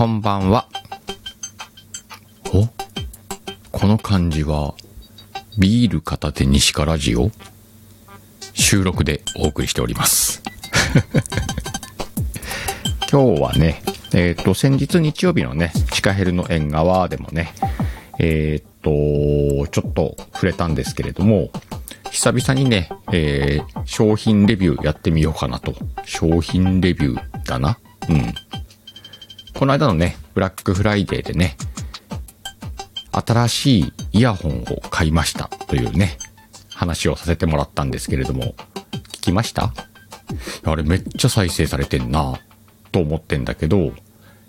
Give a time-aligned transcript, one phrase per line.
[0.00, 0.66] こんばんは。
[2.54, 2.66] お？
[3.70, 4.72] この感じは、
[5.58, 7.30] ビール片手西からジオ？
[8.54, 10.42] 収録でお送りしております。
[13.12, 13.82] 今日はね、
[14.14, 17.52] えっ、と、先日日曜日のね、地下ヘルの縁側でもね、
[18.18, 18.88] えっ、と、
[19.68, 21.50] ちょっと触れたんですけれども、
[22.10, 25.74] 久々にね、えー商品レビューやってみようかなと。
[26.06, 28.34] 商品レビューだなうん。
[29.60, 31.54] この間のね、ブラックフライデーでね、
[33.12, 36.16] 新しいイヤホンを買いましたというね、
[36.70, 38.54] 話をさせてもらったんですけれども、
[38.92, 39.74] 聞きました？
[40.64, 42.40] あれめっちゃ再生されてんな
[42.90, 43.92] と思ってんだけど、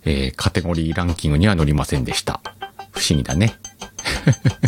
[0.06, 2.40] えーカテゴリーランキングには載りませんでした。
[2.94, 3.56] 不思議だね。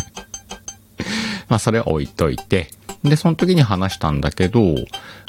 [1.48, 2.68] まあそれは置いといて、
[3.02, 4.74] で、その時に話したんだけど、う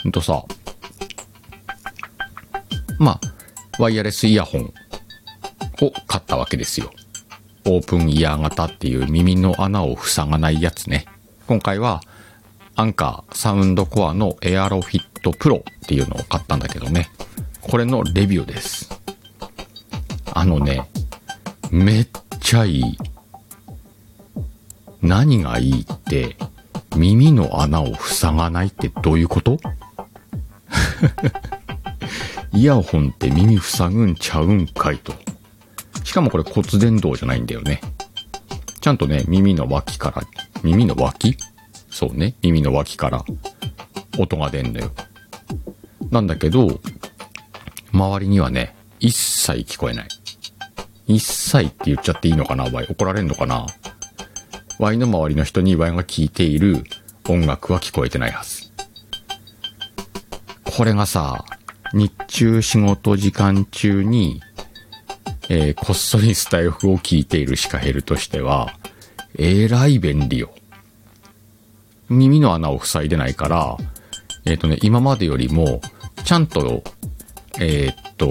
[0.10, 0.44] んとさ、
[3.00, 3.22] まあ、
[3.82, 4.74] ワイヤレスイヤホン
[5.82, 6.92] を買ったわけですよ。
[7.66, 11.06] オープンイヤー型っていう耳の穴を塞がないやつね。
[11.48, 12.02] 今回は、
[12.76, 17.10] アンカーサウンドコアのエアロフィットプロっていうのを買ったんだけどね。
[17.62, 18.90] これのレビューです。
[20.34, 20.88] あのね、
[21.72, 22.08] めっ
[22.40, 22.98] ちゃいい。
[25.02, 26.36] 何がいいって、
[26.96, 29.58] 耳の穴を塞がないってどういうこと？
[32.54, 35.14] イヤホンって耳塞ぐんちゃうんかいと。
[36.16, 37.82] しかもこれ骨伝導じゃないんだよね。
[38.80, 40.24] ちゃんとね、耳の脇から、
[40.64, 41.36] 耳の脇？
[41.90, 43.26] そうね、耳の脇から
[44.18, 44.92] 音が出んのよ。
[46.12, 46.80] なんだけど、
[47.92, 50.08] 周りにはね、一切聞こえない。
[51.06, 53.66] 一切って言っちゃっていいのかなワイ怒られんのかな？
[54.80, 56.86] ワイの周りの人にワイが聴いている
[57.28, 58.72] 音楽は聞こえてないはず。
[60.64, 61.44] これがさ、
[61.94, 64.40] 日中仕事時間中に、
[65.50, 68.74] えーこっそりスタイフを聞いているシカヘルとしては、
[69.38, 70.52] えらい便利よ。
[72.10, 73.78] 耳の穴を塞いでないから、
[74.46, 75.82] えっ、とね、今までよりも、
[76.24, 76.84] ちゃんと、
[77.60, 78.28] えーっと、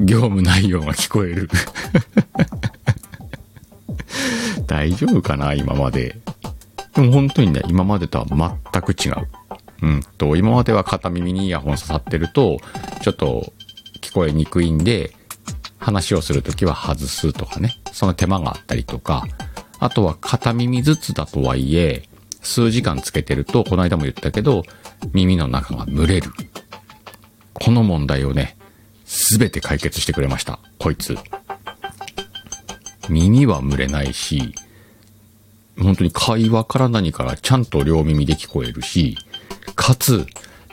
[0.00, 1.48] 業務内容が聞こえる。
[4.66, 6.18] 大丈夫かな今まで。
[6.94, 9.28] でも本当にね、今までとは全く違う。
[9.82, 12.58] うんと、今までは片耳にイヤホン刺さってると、
[13.02, 13.52] ちょっと
[14.00, 15.12] 聞こえにくいんで、
[15.82, 19.26] 話をするときは外すとかね、その手間があったりとか、
[19.80, 22.08] あとは片耳ずつだとはいえ、
[22.40, 24.62] 数時間つけてると、この間も言ったけど、
[25.12, 26.30] 耳の中が蒸れる。
[27.52, 28.56] この問題をね、
[29.04, 30.60] すべて解決してくれました。
[30.78, 31.18] こいつ。
[33.08, 34.54] 耳は蒸れないし、
[35.76, 39.18] 本当に会話から何からちゃんと両耳で聞こえるし、
[39.74, 40.26] かつ、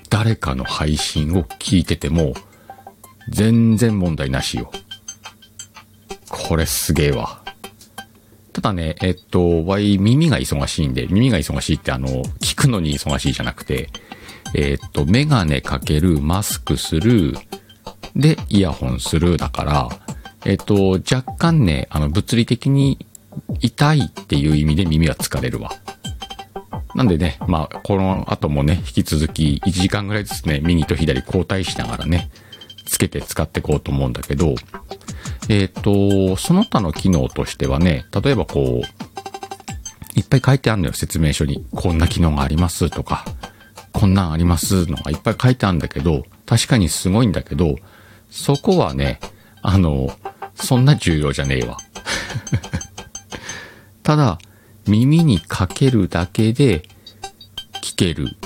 [0.10, 2.36] 誰かの配信を聞いてても、
[3.30, 4.72] 全然問題なしよ。
[6.50, 7.44] これすげえわ。
[8.54, 12.08] ただね、えっと、わい耳が忙しいんで、耳が忙しいってあの、
[12.40, 13.92] 聞くのに忙しいじゃなくて、
[14.56, 17.36] えっと、メガネかける、マスクする、
[18.16, 19.90] で、イヤホンするだから、
[20.44, 22.98] えっと、若干ね、あの、物理的に
[23.60, 25.70] 痛いっていう意味で耳は疲れるわ。
[26.96, 32.32] なんでね、まあ、この後もね、引き続き1時間ぐらいずつね、右と左交代しながらね、
[32.88, 34.56] つけて使っていこうと思うんだけど、
[35.50, 41.66] えっ、と、その他の機能としてはね、例えばこう、いっぱい書いてあるのよ、説明書に。
[41.74, 43.26] こんな機能がありますとか、
[43.92, 47.78] こんなんありますのがいっぱい書いてあるんだけど、確かにすごいんだけど、
[48.30, 49.20] そこはね、
[49.64, 50.12] あの、
[50.54, 51.78] そんな重要じゃねえわ。
[54.04, 54.38] ただ、
[54.88, 56.84] 耳にかけるだけで
[57.82, 58.38] 聞ける。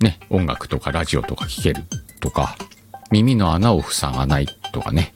[0.00, 1.84] ね、音楽とかラジオとか聞ける
[2.20, 2.56] とか、
[3.10, 5.12] 耳の穴を塞がないとかね。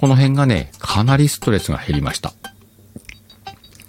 [0.00, 2.32] この辺がね、かなりストレスが減りました。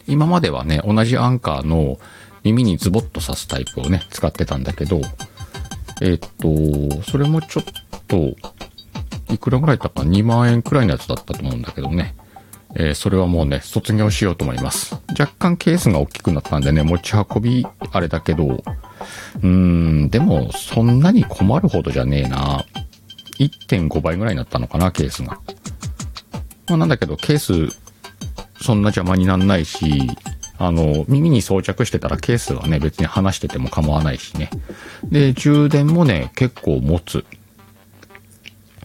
[0.08, 2.00] 今まではね、同じアンカーの
[2.44, 5.00] 耳にズボッと刺すタイプをね、使ってたんだけど、
[6.02, 7.64] えーっと、それもちょっ
[8.10, 8.36] と、
[9.34, 12.14] いくらぐらいだったか2万円くらいのやつだったと思うんだけどね。
[12.76, 14.96] えーそれはもうね、卒業しようと思います。
[15.18, 22.66] 若干ケースが大きくなったんでね、持ち運び、あれだけど、うーん、でも、そんなに困るほどじゃねえな。
[23.40, 25.40] 1.5倍ぐらいになったのかな、ケースが。
[26.72, 27.78] まあなんだけど、ケース、
[28.62, 30.10] そんな邪魔になんないし、
[30.58, 34.50] あの、耳に装着してたらケースはね、別に離してても構わないしね。
[35.04, 37.26] で、充電もね、結構持つ。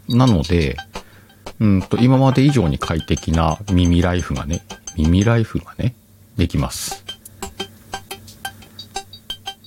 [0.08, 0.76] なので、
[1.60, 4.62] うんと、今まで以上に快適な耳ライフがね、
[4.96, 5.94] 耳ライフがね、
[6.36, 7.04] できます。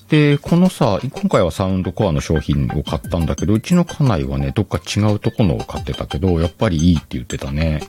[0.09, 7.81] で、このさ、今回はサウンドコアの商品を買ったんだけど、うちの家内はね、どっか違うとこのを買ってたけど、やっぱりいいって言ってたね。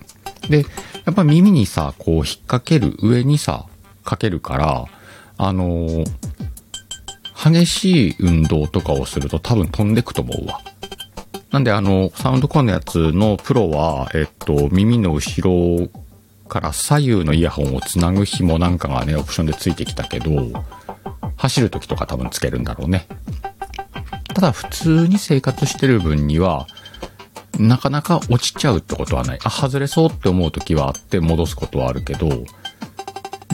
[0.48, 0.64] で、
[1.04, 3.66] やっぱ耳にさ、こう引っ掛ける、上にさ、
[4.04, 4.84] かけるから、
[5.36, 6.04] あのー、
[7.52, 10.60] 激しい運動とかをすると多分飛んでくと思うわ。
[11.50, 15.88] なんであの、サウンドコアのやつのプロは、えっと、耳の後ろ
[16.48, 20.30] から左右のイヤホンをつなぐ紐なんかがね、オプションでついてきたけど、
[21.36, 23.06] 走る時とか多分つけるんだろうね。
[24.34, 26.66] ただ普通に生活してる分には、
[27.58, 29.38] なかなか落ちちゃうってことはない。
[29.42, 32.44] あ、外れそうって思う時はあって戻すことはあるけど、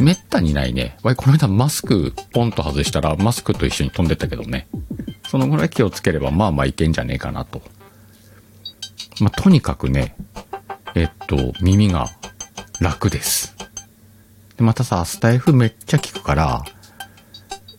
[0.00, 0.96] めったにないね。
[1.02, 4.68] わい、この間マスクポンと外したらマスクと一緒に飛んでったけどね。
[5.28, 7.62] そのぐらい気をつければまあまあいけんじゃねえかなと。
[9.20, 10.14] まあ、とにかくね、
[10.94, 12.10] えっと、耳が
[12.80, 13.56] 楽です。
[14.56, 16.64] で、またさ、スタイフめっちゃ効くから、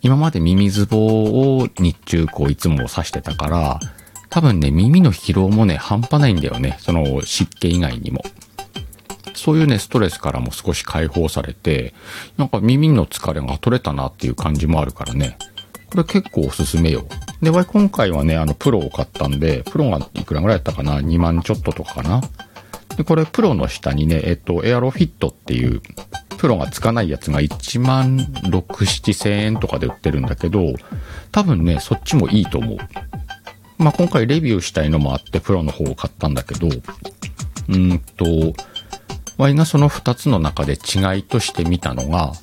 [0.02, 3.80] 今まで耳ズボを日中こういつも刺してたから、
[4.30, 6.78] 多分ね、耳の疲労もね、半端ないんだよね。
[6.80, 8.24] その湿気以外にも。
[9.34, 11.94] そういうね、ストレスからも少し解放されて、
[12.38, 15.38] なんか耳の疲れが取れたなっていう感じもあるからね。
[15.90, 17.06] これ結構おすすめよ。
[17.42, 22.22] で、今回はね、あの、プロを買ったんで、プロがいくらぐらいやったかな ?2 万ちょっととかかな？
[22.98, 25.82] で、これプロの下にね、えっと、エアロフィットっていう、
[26.38, 30.74] プロがつかないやつが1万6、7千円とかで売ってるんだけど、
[31.32, 32.78] 多分ね、そっちもいいと思う。
[33.78, 36.68] まあ、今回レビューしたいのもあって、プロの方を買ったんだけど、
[37.70, 38.54] うんと、
[39.38, 42.34] ワイがその2つの中で違いとして見たのが、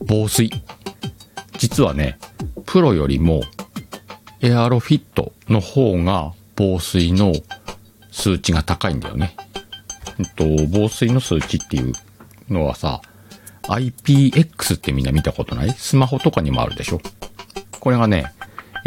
[0.00, 0.50] 防水。
[1.58, 2.18] 実はね、
[2.64, 3.42] プロよりも
[4.40, 7.32] エアロフィットの方が防水の
[8.10, 9.36] 数値が高いんだよね。
[10.18, 11.92] えっと、防水の数値っていう
[12.48, 13.02] のはさ、
[13.64, 15.70] IPX ってみんな見たことない？
[15.72, 17.00] スマホとかにもあるでしょ
[17.80, 18.32] これがね、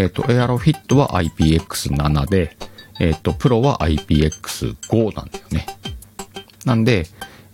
[0.02, 2.58] えっと、エアロフィットは IPX7 で、
[3.00, 5.68] えっと、プロは IPX5 なんだよね。
[6.66, 7.06] なんで、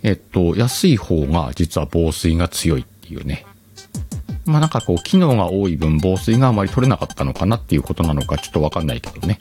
[0.02, 3.44] えっと、安い方が実は防水が強いっていうね。
[4.46, 9.38] まあなんかこう、機能が多い分防水があまり取れなかったのかなっていうことなのかちょっとわかんないけどね。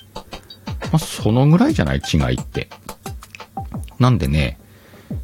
[0.91, 2.01] まあそのぐらいじゃない？
[2.13, 2.67] 違いって。
[3.99, 4.59] なんでね、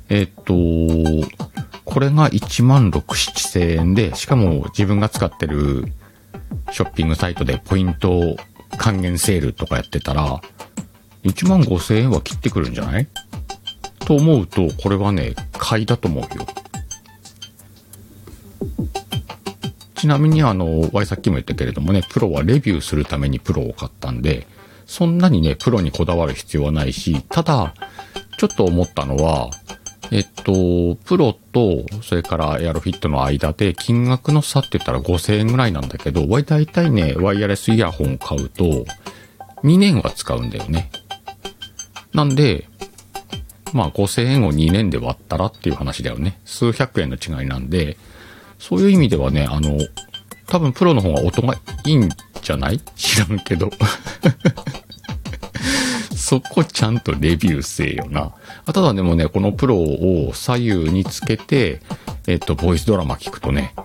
[0.07, 0.53] えっと、
[1.83, 5.91] これが1万6、7千円で、しかも自分が使ってる
[6.73, 8.35] ショッピングサイトでポイント
[8.77, 10.41] 還元セールとかやってたら、
[11.23, 13.07] 1万5千円は切ってくるんじゃない？
[13.99, 16.47] と思うと、これはね、買いだと思うよ。
[19.95, 24.47] ちなみにあの、ワイさっきも言ったけれどもね、プロはレビューするためにプロを買ったんで、
[24.85, 27.73] そんなにね、プロにこだわる必要はないし、ただ、
[28.37, 29.49] ちょっと思ったのは、
[30.11, 38.85] えっと、プロと、それからエアロフィットの間で金額の差って言ったら5000円ぐらいなんだけど、だいたいね、ワイヤレスイヤホンを買うと、
[39.63, 40.91] 2年は使うんだよね。
[42.13, 42.67] なんで、
[43.71, 46.39] まあ5000円を2年で割ったらっていう話だよね。
[46.45, 47.97] 数百円の違いなんで、
[48.59, 49.77] そういう意味ではね、あの、
[50.47, 52.09] 多分プロの方が音がいいん
[52.41, 52.79] じゃない？
[52.95, 53.71] 知らんけど。
[56.33, 58.33] そこちゃんとレビューせえよな。
[58.65, 61.80] あただでもね、このプロを左右につけて、
[62.25, 63.75] えっと、ボイスドラマ聞くとね、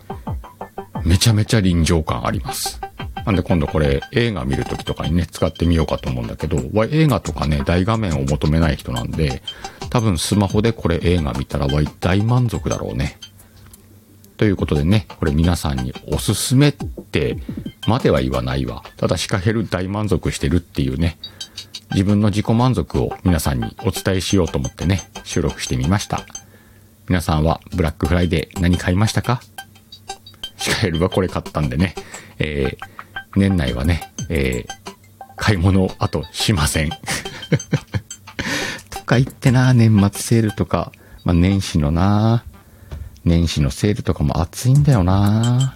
[1.04, 2.80] めちゃめちゃ臨場感あります。
[3.26, 9.42] なんで今度これ映画見るときとかにね、使ってみようかと思うんだけど、映画とかね、大画面を求めない人なんで、
[9.90, 13.18] 多分スマホでこれ映画見たらわい大満足だろうね。
[14.38, 17.36] ということでね、これ皆さんにおすすめって
[17.86, 18.84] までは言わないわ。
[18.96, 21.18] ただシカヘル大満足してるっていうね、
[21.90, 26.24] 自分の自己満足を皆さんにお伝えしようと思ってね、収録してみました。
[27.08, 29.40] 皆さんはブラックフライデー何買いましたか？
[30.58, 31.94] シカヘルはこれ買ったんでね、
[32.38, 32.88] えー、
[33.36, 36.90] 年内はね、えー、買い物をあとしません。
[38.90, 40.92] とか言ってな、年末セールとか、
[41.24, 42.44] まあ、年始のな、
[43.24, 45.74] 年始のセールとかも暑いんだよな。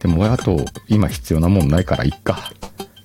[0.00, 2.52] でも、あと、今必要なもんないからいっか。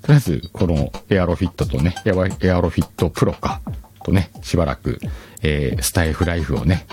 [0.10, 3.62] とりあえず、このエアロフィットとね、エアロフィットプロか、
[4.04, 4.98] とね、しばらく、
[5.44, 6.88] えー、スタイフライフをね、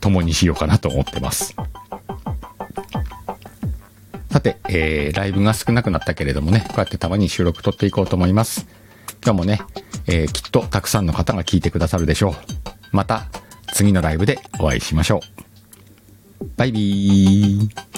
[0.00, 1.54] 共にしようかなと思ってます。
[4.30, 8.66] さて、えー、ライブが少なくなったけれどもね、こうやってたまに収録撮っていこうと思います。
[9.22, 9.60] 今日もね、
[10.06, 12.34] えー、きっとたくさんの方が聞いてくださるでしょう。
[12.90, 13.26] また、
[13.74, 15.20] 次のライブでお会いしましょ
[16.40, 16.46] う。
[16.56, 17.91] バイビー。